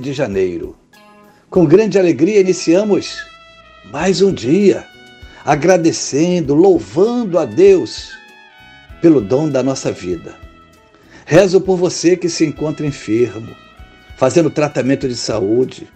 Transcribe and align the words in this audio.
de 0.00 0.12
janeiro. 0.12 0.76
Com 1.48 1.64
grande 1.64 1.98
alegria 1.98 2.40
iniciamos 2.40 3.24
mais 3.84 4.20
um 4.20 4.32
dia, 4.32 4.84
agradecendo, 5.44 6.54
louvando 6.54 7.38
a 7.38 7.44
Deus 7.44 8.10
pelo 9.00 9.20
dom 9.20 9.48
da 9.48 9.62
nossa 9.62 9.92
vida. 9.92 10.34
Rezo 11.24 11.60
por 11.60 11.76
você 11.76 12.16
que 12.16 12.28
se 12.28 12.44
encontra 12.44 12.86
enfermo, 12.86 13.54
fazendo 14.16 14.50
tratamento 14.50 15.06
de 15.06 15.14
saúde. 15.14 15.86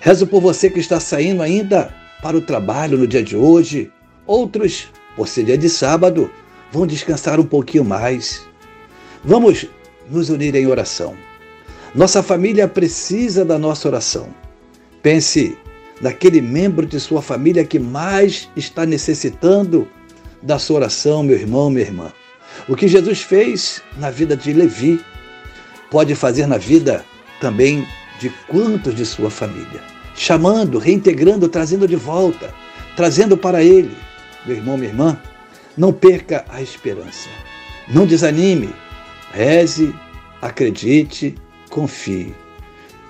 Rezo 0.00 0.26
por 0.26 0.40
você 0.40 0.68
que 0.68 0.80
está 0.80 0.98
saindo 0.98 1.42
ainda 1.42 1.94
para 2.22 2.36
o 2.36 2.40
trabalho 2.40 2.98
no 2.98 3.06
dia 3.06 3.22
de 3.22 3.36
hoje. 3.36 3.92
Outros, 4.26 4.88
por 5.14 5.28
ser 5.28 5.44
dia 5.44 5.58
de 5.58 5.68
sábado, 5.68 6.30
vão 6.72 6.86
descansar 6.86 7.38
um 7.38 7.46
pouquinho 7.46 7.84
mais. 7.84 8.42
Vamos 9.22 9.66
nos 10.10 10.28
unir 10.28 10.54
em 10.56 10.66
oração. 10.66 11.14
Nossa 11.94 12.24
família 12.24 12.66
precisa 12.66 13.44
da 13.44 13.56
nossa 13.56 13.86
oração. 13.86 14.26
Pense 15.00 15.56
naquele 16.00 16.40
membro 16.40 16.84
de 16.84 16.98
sua 16.98 17.22
família 17.22 17.64
que 17.64 17.78
mais 17.78 18.48
está 18.56 18.84
necessitando 18.84 19.86
da 20.42 20.58
sua 20.58 20.76
oração, 20.76 21.22
meu 21.22 21.36
irmão, 21.36 21.70
minha 21.70 21.86
irmã. 21.86 22.12
O 22.68 22.74
que 22.74 22.88
Jesus 22.88 23.22
fez 23.22 23.80
na 23.96 24.10
vida 24.10 24.36
de 24.36 24.52
Levi, 24.52 25.00
pode 25.88 26.16
fazer 26.16 26.48
na 26.48 26.58
vida 26.58 27.04
também 27.40 27.86
de 28.18 28.28
quantos 28.48 28.94
de 28.96 29.06
sua 29.06 29.30
família. 29.30 29.80
Chamando, 30.16 30.78
reintegrando, 30.78 31.48
trazendo 31.48 31.86
de 31.86 31.96
volta, 31.96 32.52
trazendo 32.96 33.36
para 33.36 33.62
ele. 33.62 33.96
Meu 34.44 34.56
irmão, 34.56 34.76
minha 34.76 34.90
irmã, 34.90 35.20
não 35.76 35.92
perca 35.92 36.44
a 36.48 36.60
esperança. 36.60 37.28
Não 37.88 38.04
desanime, 38.04 38.70
Reze, 39.32 39.94
acredite, 40.42 41.36
confie. 41.74 42.32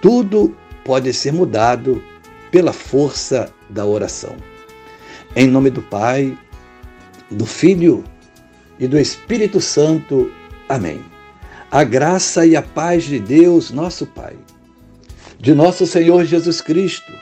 Tudo 0.00 0.56
pode 0.84 1.12
ser 1.12 1.32
mudado 1.32 2.02
pela 2.50 2.72
força 2.72 3.52
da 3.68 3.84
oração. 3.84 4.34
Em 5.36 5.46
nome 5.46 5.68
do 5.68 5.82
Pai, 5.82 6.36
do 7.30 7.44
Filho 7.44 8.02
e 8.80 8.88
do 8.88 8.98
Espírito 8.98 9.60
Santo. 9.60 10.32
Amém. 10.66 11.04
A 11.70 11.84
graça 11.84 12.46
e 12.46 12.56
a 12.56 12.62
paz 12.62 13.04
de 13.04 13.18
Deus, 13.18 13.70
nosso 13.70 14.06
Pai, 14.06 14.36
de 15.38 15.52
nosso 15.52 15.86
Senhor 15.86 16.24
Jesus 16.24 16.62
Cristo 16.62 17.12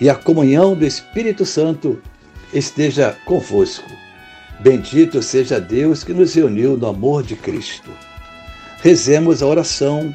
e 0.00 0.08
a 0.08 0.14
comunhão 0.14 0.76
do 0.76 0.86
Espírito 0.86 1.44
Santo 1.44 2.00
esteja 2.54 3.16
convosco. 3.24 3.90
Bendito 4.60 5.20
seja 5.20 5.60
Deus 5.60 6.04
que 6.04 6.12
nos 6.12 6.34
reuniu 6.34 6.76
no 6.76 6.86
amor 6.86 7.24
de 7.24 7.34
Cristo 7.34 7.90
rezemos 8.82 9.42
a 9.42 9.46
oração 9.46 10.14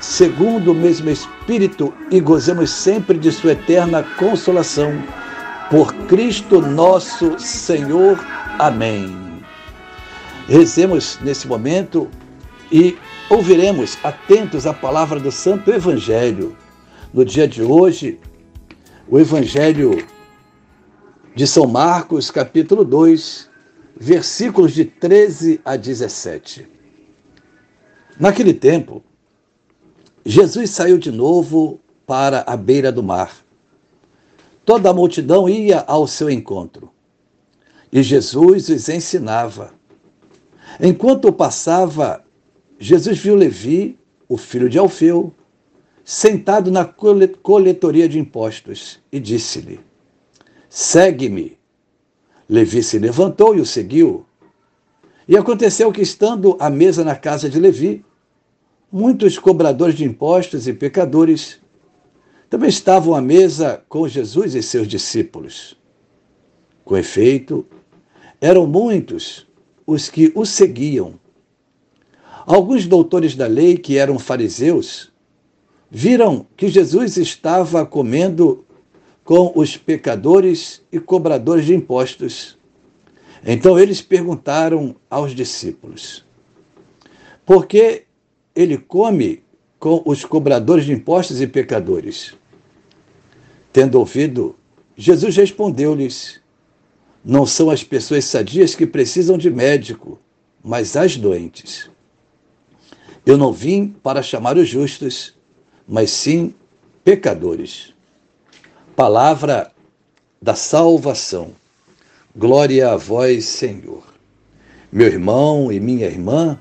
segundo 0.00 0.72
o 0.72 0.74
mesmo 0.74 1.10
Espírito, 1.10 1.92
e 2.10 2.20
gozemos 2.20 2.70
sempre 2.70 3.18
de 3.18 3.30
Sua 3.32 3.52
eterna 3.52 4.02
consolação. 4.18 4.92
Por 5.70 5.92
Cristo 6.06 6.60
nosso 6.60 7.38
Senhor. 7.38 8.18
Amém. 8.58 9.42
Rezemos 10.48 11.18
nesse 11.22 11.48
momento 11.48 12.08
e 12.70 12.96
ouviremos 13.28 13.98
atentos 14.04 14.66
à 14.66 14.72
palavra 14.72 15.18
do 15.18 15.32
Santo 15.32 15.72
Evangelho. 15.72 16.56
No 17.12 17.24
dia 17.24 17.48
de 17.48 17.62
hoje, 17.62 18.20
o 19.08 19.18
Evangelho 19.18 20.06
de 21.34 21.46
São 21.46 21.66
Marcos, 21.66 22.30
capítulo 22.30 22.84
2, 22.84 23.50
versículos 23.98 24.72
de 24.72 24.84
13 24.84 25.60
a 25.64 25.76
17. 25.76 26.68
Naquele 28.18 28.54
tempo, 28.54 29.02
Jesus 30.28 30.70
saiu 30.70 30.98
de 30.98 31.12
novo 31.12 31.78
para 32.04 32.42
a 32.48 32.56
beira 32.56 32.90
do 32.90 33.00
mar. 33.00 33.32
Toda 34.64 34.90
a 34.90 34.92
multidão 34.92 35.48
ia 35.48 35.84
ao 35.86 36.08
seu 36.08 36.28
encontro. 36.28 36.90
E 37.92 38.02
Jesus 38.02 38.68
os 38.68 38.88
ensinava. 38.88 39.72
Enquanto 40.80 41.32
passava, 41.32 42.24
Jesus 42.76 43.18
viu 43.18 43.36
Levi, 43.36 43.96
o 44.28 44.36
filho 44.36 44.68
de 44.68 44.76
Alfeu, 44.76 45.32
sentado 46.04 46.72
na 46.72 46.84
coletoria 46.84 48.08
de 48.08 48.18
impostos, 48.18 48.98
e 49.12 49.20
disse-lhe: 49.20 49.78
Segue-me. 50.68 51.56
Levi 52.48 52.82
se 52.82 52.98
levantou 52.98 53.54
e 53.54 53.60
o 53.60 53.66
seguiu. 53.66 54.26
E 55.28 55.36
aconteceu 55.36 55.92
que, 55.92 56.02
estando 56.02 56.56
à 56.58 56.68
mesa 56.68 57.04
na 57.04 57.14
casa 57.14 57.48
de 57.48 57.60
Levi, 57.60 58.04
muitos 58.90 59.38
cobradores 59.38 59.96
de 59.96 60.04
impostos 60.04 60.68
e 60.68 60.72
pecadores 60.72 61.60
também 62.48 62.68
estavam 62.68 63.14
à 63.14 63.20
mesa 63.20 63.82
com 63.88 64.08
Jesus 64.08 64.54
e 64.54 64.62
seus 64.62 64.86
discípulos. 64.86 65.76
Com 66.84 66.96
efeito, 66.96 67.66
eram 68.40 68.66
muitos 68.66 69.46
os 69.86 70.08
que 70.08 70.32
o 70.34 70.44
seguiam. 70.44 71.18
Alguns 72.46 72.86
doutores 72.86 73.34
da 73.34 73.46
lei, 73.46 73.76
que 73.76 73.98
eram 73.98 74.18
fariseus, 74.18 75.12
viram 75.90 76.46
que 76.56 76.68
Jesus 76.68 77.16
estava 77.16 77.84
comendo 77.84 78.64
com 79.24 79.52
os 79.56 79.76
pecadores 79.76 80.82
e 80.92 81.00
cobradores 81.00 81.66
de 81.66 81.74
impostos. 81.74 82.56
Então 83.44 83.78
eles 83.78 84.00
perguntaram 84.00 84.94
aos 85.10 85.34
discípulos: 85.34 86.24
Por 87.44 87.66
que 87.66 88.05
ele 88.56 88.78
come 88.78 89.42
com 89.78 90.02
os 90.06 90.24
cobradores 90.24 90.86
de 90.86 90.92
impostos 90.92 91.42
e 91.42 91.46
pecadores. 91.46 92.34
Tendo 93.70 93.98
ouvido, 93.98 94.56
Jesus 94.96 95.36
respondeu-lhes: 95.36 96.40
Não 97.22 97.44
são 97.44 97.70
as 97.70 97.84
pessoas 97.84 98.24
sadias 98.24 98.74
que 98.74 98.86
precisam 98.86 99.36
de 99.36 99.50
médico, 99.50 100.18
mas 100.64 100.96
as 100.96 101.16
doentes. 101.16 101.90
Eu 103.26 103.36
não 103.36 103.52
vim 103.52 103.88
para 104.02 104.22
chamar 104.22 104.56
os 104.56 104.68
justos, 104.68 105.34
mas 105.86 106.10
sim 106.10 106.54
pecadores. 107.04 107.92
Palavra 108.94 109.70
da 110.40 110.54
salvação. 110.54 111.52
Glória 112.34 112.90
a 112.92 112.96
vós, 112.96 113.44
Senhor. 113.44 114.04
Meu 114.90 115.08
irmão 115.08 115.70
e 115.70 115.80
minha 115.80 116.06
irmã, 116.06 116.58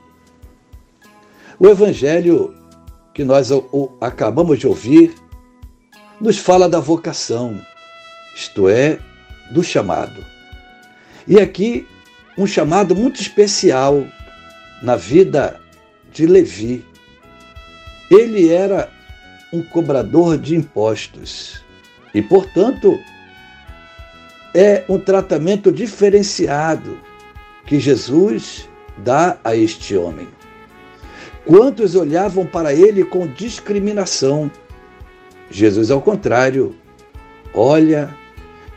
o 1.60 1.68
evangelho 1.68 2.54
que 3.14 3.24
nós 3.24 3.50
acabamos 4.02 4.60
de 4.60 4.68
ouvir 4.68 5.16
nos 6.20 6.38
fala 6.38 6.68
da 6.68 6.80
vocação, 6.80 7.60
isto 8.36 8.68
é, 8.68 9.00
do 9.52 9.64
chamado. 9.64 10.26
E 11.28 11.40
aqui 11.40 11.88
um 12.38 12.46
chamado 12.46 12.96
muito 12.96 13.22
especial 13.22 14.06
na 14.82 14.96
vida 14.96 15.60
de 16.12 16.26
Levi. 16.26 16.86
Ele 18.12 18.52
era 18.52 18.92
um 19.52 19.64
cobrador 19.64 20.38
de 20.38 20.56
impostos 20.56 21.64
e, 22.14 22.22
portanto, 22.22 23.00
é 24.54 24.84
um 24.88 25.00
tratamento 25.00 25.72
diferenciado 25.72 27.00
que 27.66 27.80
Jesus 27.80 28.70
dá 28.98 29.38
a 29.44 29.56
este 29.56 29.96
homem. 29.96 30.35
Quantos 31.46 31.94
olhavam 31.94 32.46
para 32.46 32.74
ele 32.74 33.04
com 33.06 33.28
discriminação? 33.28 34.52
Jesus, 35.52 35.92
ao 35.92 36.02
contrário, 36.02 36.76
olha 37.54 38.16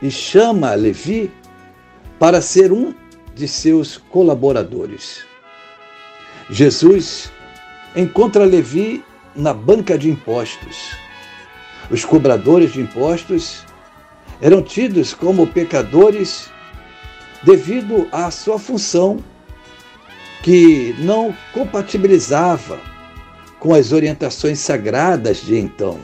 e 0.02 0.10
chama 0.10 0.74
Levi 0.74 1.30
para 2.18 2.42
ser 2.42 2.70
um 2.70 2.94
de 3.34 3.48
seus 3.48 3.96
colaboradores. 3.96 5.24
Jesus 6.50 7.32
encontra 7.96 8.44
Levi 8.44 9.02
na 9.34 9.54
banca 9.54 9.96
de 9.96 10.10
impostos. 10.10 10.90
Os 11.90 12.04
cobradores 12.04 12.74
de 12.74 12.82
impostos 12.82 13.64
eram 14.42 14.60
tidos 14.60 15.14
como 15.14 15.46
pecadores 15.46 16.50
devido 17.42 18.06
à 18.12 18.30
sua 18.30 18.58
função 18.58 19.24
que 20.42 20.94
não 20.98 21.34
compatibilizava 21.52 22.80
com 23.58 23.74
as 23.74 23.92
orientações 23.92 24.58
sagradas 24.58 25.38
de 25.38 25.56
então. 25.56 25.98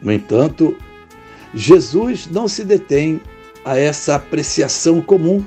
No 0.00 0.12
entanto, 0.12 0.76
Jesus 1.54 2.26
não 2.26 2.48
se 2.48 2.64
detém 2.64 3.20
a 3.64 3.78
essa 3.78 4.16
apreciação 4.16 5.00
comum 5.00 5.44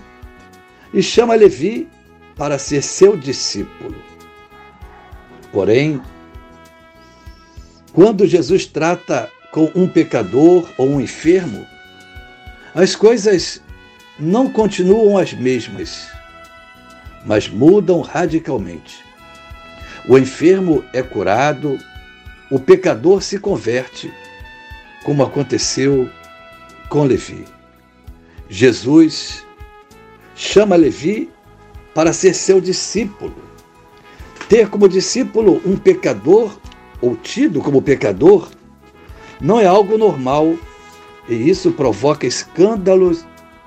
e 0.94 1.02
chama 1.02 1.36
Levi 1.36 1.90
para 2.36 2.58
ser 2.58 2.82
seu 2.82 3.18
discípulo. 3.18 3.96
Porém, 5.52 6.02
quando 7.92 8.28
Jesus 8.28 8.66
trata 8.66 9.30
com 9.52 9.72
um 9.74 9.88
pecador 9.88 10.70
ou 10.78 10.90
um 10.90 11.02
enfermo, 11.02 11.66
as 12.74 12.96
coisas 12.96 13.62
não 14.20 14.50
continuam 14.50 15.18
as 15.18 15.34
mesmas, 15.34 16.08
mas 17.26 17.50
mudam 17.50 18.02
radicalmente. 18.02 19.04
O 20.08 20.18
enfermo 20.18 20.84
é 20.94 21.02
curado, 21.02 21.78
o 22.52 22.60
pecador 22.60 23.24
se 23.24 23.40
converte, 23.40 24.14
como 25.04 25.24
aconteceu 25.24 26.10
com 26.90 27.04
Levi. 27.04 27.44
Jesus 28.48 29.44
chama 30.36 30.76
Levi 30.76 31.30
para 31.94 32.14
ser 32.14 32.34
seu 32.36 32.62
discípulo. 32.62 33.36
Ter 34.48 34.70
como 34.70 34.88
discípulo 34.88 35.60
um 35.66 35.76
pecador, 35.76 36.56
ou 37.02 37.16
tido 37.16 37.62
como 37.62 37.82
pecador, 37.82 38.50
não 39.42 39.60
é 39.60 39.66
algo 39.66 39.98
normal 39.98 40.56
e 41.28 41.50
isso 41.50 41.72
provoca 41.72 42.28
escândalos 42.28 43.26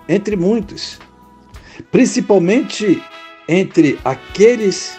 entre 0.08 0.36
muitos, 0.36 0.98
principalmente 1.90 3.02
entre 3.48 3.98
aqueles 4.04 4.98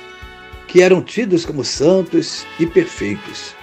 que 0.68 0.82
eram 0.82 1.02
tidos 1.02 1.46
como 1.46 1.64
santos 1.64 2.46
e 2.60 2.66
perfeitos, 2.66 3.56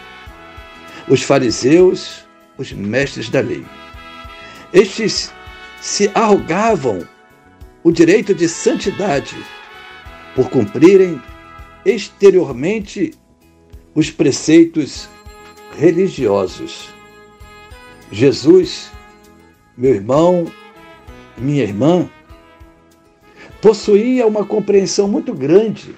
os 1.08 1.22
fariseus, 1.22 2.24
os 2.56 2.72
mestres 2.72 3.28
da 3.28 3.40
lei. 3.40 3.64
Estes 4.72 5.32
se 5.80 6.10
arrogavam 6.14 7.06
o 7.82 7.92
direito 7.92 8.34
de 8.34 8.48
santidade 8.48 9.36
por 10.34 10.50
cumprirem 10.50 11.20
exteriormente 11.84 13.14
os 13.94 14.10
preceitos 14.10 15.08
religiosos. 15.78 16.88
Jesus, 18.10 18.90
meu 19.76 19.94
irmão, 19.94 20.50
minha 21.38 21.62
irmã, 21.62 22.08
possuía 23.66 24.24
uma 24.24 24.46
compreensão 24.46 25.08
muito 25.08 25.34
grande 25.34 25.92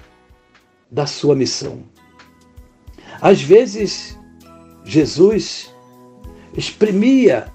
da 0.91 1.05
sua 1.05 1.37
missão. 1.37 1.83
Às 3.21 3.43
vezes, 3.43 4.19
Jesus 4.87 5.71
exprimia 6.57 7.53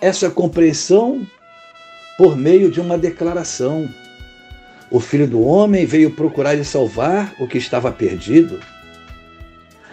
essa 0.00 0.30
compreensão 0.30 1.26
por 2.16 2.34
meio 2.34 2.70
de 2.70 2.80
uma 2.80 2.96
declaração. 2.96 3.86
O 4.90 4.98
Filho 4.98 5.28
do 5.28 5.42
Homem 5.42 5.84
veio 5.84 6.12
procurar 6.12 6.54
e 6.54 6.64
salvar 6.64 7.34
o 7.38 7.46
que 7.46 7.58
estava 7.58 7.92
perdido. 7.92 8.58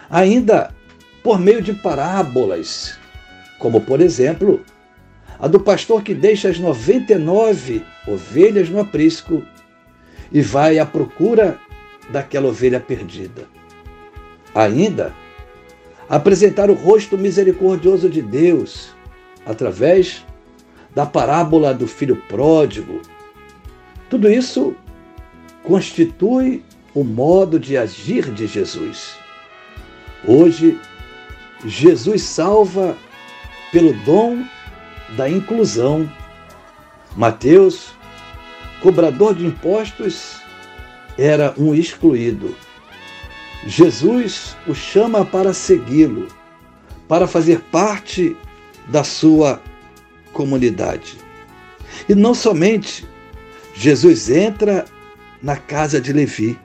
Ainda 0.09 0.73
por 1.21 1.37
meio 1.37 1.61
de 1.61 1.73
parábolas, 1.73 2.97
como 3.57 3.81
por 3.81 3.99
exemplo, 3.99 4.63
a 5.39 5.47
do 5.47 5.59
pastor 5.59 6.03
que 6.03 6.13
deixa 6.13 6.49
as 6.49 6.59
99 6.59 7.83
ovelhas 8.05 8.69
no 8.69 8.79
aprisco 8.79 9.41
e 10.31 10.41
vai 10.41 10.77
à 10.77 10.85
procura 10.85 11.57
daquela 12.09 12.49
ovelha 12.49 12.79
perdida. 12.79 13.47
Ainda, 14.53 15.13
apresentar 16.09 16.69
o 16.69 16.73
rosto 16.73 17.17
misericordioso 17.17 18.09
de 18.09 18.21
Deus 18.21 18.93
através 19.45 20.25
da 20.93 21.05
parábola 21.05 21.73
do 21.73 21.87
filho 21.87 22.17
pródigo. 22.27 23.01
Tudo 24.09 24.29
isso 24.29 24.75
constitui 25.63 26.63
o 26.93 27.03
modo 27.03 27.59
de 27.59 27.77
agir 27.77 28.31
de 28.31 28.47
Jesus. 28.47 29.15
Hoje, 30.27 30.79
Jesus 31.63 32.23
salva 32.23 32.97
pelo 33.71 33.93
dom 34.03 34.43
da 35.15 35.29
inclusão. 35.29 36.09
Mateus, 37.15 37.91
cobrador 38.81 39.35
de 39.35 39.45
impostos, 39.45 40.39
era 41.17 41.53
um 41.57 41.73
excluído. 41.73 42.55
Jesus 43.65 44.55
o 44.67 44.73
chama 44.73 45.25
para 45.25 45.53
segui-lo, 45.53 46.27
para 47.07 47.27
fazer 47.27 47.59
parte 47.71 48.35
da 48.87 49.03
sua 49.03 49.61
comunidade. 50.31 51.17
E 52.07 52.15
não 52.15 52.33
somente 52.33 53.05
Jesus 53.73 54.29
entra 54.29 54.85
na 55.41 55.57
casa 55.57 55.99
de 55.99 56.13
Levi, 56.13 56.57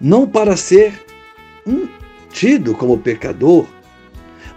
não 0.00 0.26
para 0.26 0.56
ser 0.56 1.04
um 1.66 1.88
tido 2.30 2.74
como 2.74 2.98
pecador, 2.98 3.66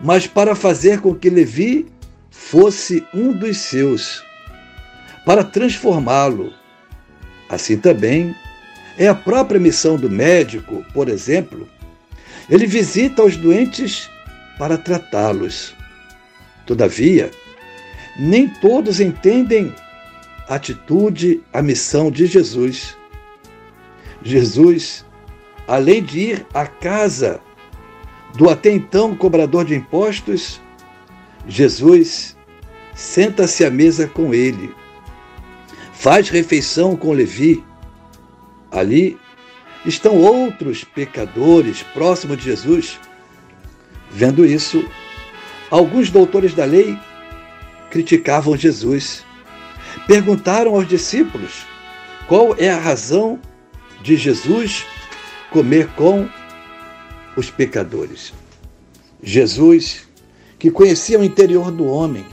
mas 0.02 0.28
para 0.28 0.56
fazer 0.56 1.02
com 1.02 1.14
que 1.16 1.30
Levi 1.30 1.88
fosse 2.50 3.06
um 3.14 3.34
dos 3.34 3.58
seus, 3.58 4.24
para 5.26 5.44
transformá-lo. 5.44 6.54
Assim 7.50 7.78
também 7.78 8.34
é 8.98 9.08
a 9.08 9.16
própria 9.16 9.60
missão 9.60 9.98
do 9.98 10.10
médico, 10.10 10.86
por 10.94 11.10
exemplo. 11.10 11.68
Ele 12.50 12.66
visita 12.66 13.24
os 13.24 13.36
doentes 13.36 14.10
para 14.58 14.78
tratá-los. 14.78 15.76
Todavia, 16.66 17.32
nem 18.18 18.48
todos 18.48 19.02
entendem 19.02 19.74
a 20.48 20.56
atitude, 20.56 21.44
a 21.52 21.62
missão 21.62 22.10
de 22.10 22.26
Jesus. 22.26 22.98
Jesus, 24.24 25.06
além 25.68 26.02
de 26.02 26.20
ir 26.20 26.46
à 26.54 26.66
casa 26.66 27.42
do 28.38 28.50
até 28.50 28.72
então 28.72 29.16
cobrador 29.16 29.66
de 29.66 29.76
impostos, 29.76 30.62
Jesus 31.46 32.37
senta-se 32.98 33.64
à 33.64 33.70
mesa 33.70 34.08
com 34.08 34.34
ele, 34.34 34.74
faz 35.94 36.30
refeição 36.30 36.98
com 36.98 37.14
Levi. 37.14 37.64
Ali 38.72 39.18
estão 39.86 40.16
outros 40.16 40.84
pecadores 40.84 41.84
próximos 41.94 42.38
de 42.38 42.46
Jesus. 42.46 43.00
Vendo 44.12 44.44
isso, 44.44 44.84
alguns 45.70 46.10
doutores 46.10 46.56
da 46.56 46.66
lei 46.66 46.98
criticavam 47.92 48.58
Jesus. 48.58 49.24
Perguntaram 50.08 50.74
aos 50.74 50.88
discípulos 50.88 51.68
qual 52.28 52.56
é 52.58 52.70
a 52.72 52.80
razão 52.80 53.40
de 54.02 54.18
Jesus 54.18 54.86
comer 55.52 55.88
com 55.90 56.28
os 57.36 57.52
pecadores. 57.52 58.34
Jesus, 59.22 60.08
que 60.58 60.72
conhecia 60.72 61.20
o 61.20 61.24
interior 61.24 61.72
do 61.72 61.86
homem, 61.86 62.26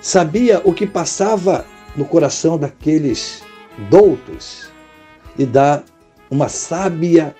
sabia 0.00 0.60
o 0.64 0.72
que 0.72 0.86
passava 0.86 1.66
no 1.96 2.04
coração 2.04 2.58
daqueles 2.58 3.42
doutos 3.90 4.68
e 5.38 5.44
dá 5.44 5.82
uma 6.30 6.48
sábia 6.48 7.34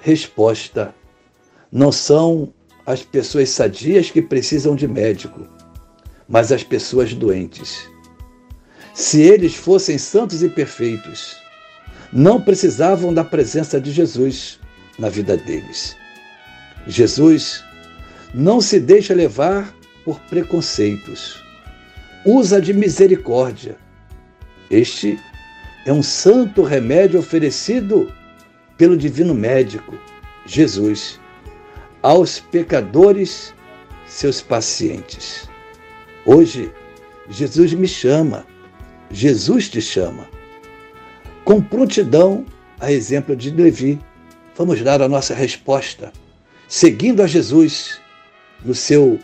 resposta. 0.00 0.94
Não 1.70 1.92
são 1.92 2.52
as 2.84 3.02
pessoas 3.02 3.50
sadias 3.50 4.10
que 4.10 4.20
precisam 4.20 4.74
de 4.74 4.88
médico, 4.88 5.46
mas 6.28 6.50
as 6.50 6.64
pessoas 6.64 7.14
doentes. 7.14 7.88
Se 8.94 9.20
eles 9.20 9.54
fossem 9.54 9.96
santos 9.96 10.42
e 10.42 10.48
perfeitos, 10.48 11.36
não 12.12 12.40
precisavam 12.40 13.14
da 13.14 13.22
presença 13.22 13.80
de 13.80 13.92
Jesus 13.92 14.58
na 14.98 15.08
vida 15.08 15.36
deles. 15.36 15.96
Jesus 16.86 17.64
não 18.34 18.60
se 18.60 18.80
deixa 18.80 19.14
levar 19.14 19.72
por 20.04 20.18
preconceitos. 20.22 21.49
Usa 22.24 22.60
de 22.60 22.74
misericórdia. 22.74 23.76
Este 24.70 25.18
é 25.86 25.92
um 25.92 26.02
santo 26.02 26.62
remédio 26.62 27.18
oferecido 27.18 28.12
pelo 28.76 28.96
divino 28.96 29.34
médico, 29.34 29.98
Jesus, 30.44 31.18
aos 32.02 32.38
pecadores, 32.38 33.54
seus 34.06 34.42
pacientes. 34.42 35.48
Hoje, 36.26 36.70
Jesus 37.30 37.72
me 37.72 37.88
chama. 37.88 38.46
Jesus 39.10 39.68
te 39.68 39.80
chama. 39.80 40.28
Com 41.44 41.60
prontidão, 41.62 42.44
a 42.78 42.92
exemplo 42.92 43.34
de 43.34 43.50
Levi, 43.50 43.98
vamos 44.56 44.82
dar 44.82 45.00
a 45.00 45.08
nossa 45.08 45.34
resposta, 45.34 46.12
seguindo 46.68 47.22
a 47.22 47.26
Jesus 47.26 48.00
no 48.64 48.74
seu 48.74 49.18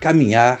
caminhar, 0.00 0.60